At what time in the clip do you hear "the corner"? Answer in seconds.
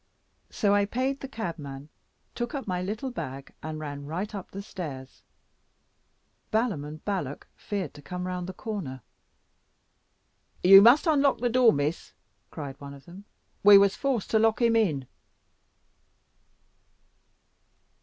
8.49-9.03